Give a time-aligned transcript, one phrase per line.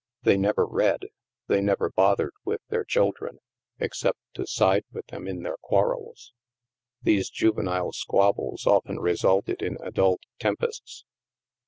[0.23, 1.01] They never read.
[1.45, 3.37] They never bothered with their children,
[3.77, 6.35] except to side with them in their quar THE MAELSTROM
[7.05, 7.17] 207 rels.
[7.19, 11.05] These juvenile squabbles often resulted in adult tempests.